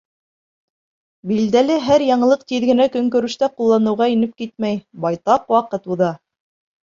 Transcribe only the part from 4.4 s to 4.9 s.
китмәй,